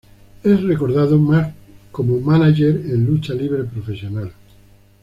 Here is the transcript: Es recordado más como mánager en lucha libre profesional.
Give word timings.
Es 0.41 0.63
recordado 0.63 1.19
más 1.19 1.53
como 1.91 2.19
mánager 2.19 2.75
en 2.87 3.05
lucha 3.05 3.35
libre 3.35 3.65
profesional. 3.65 4.33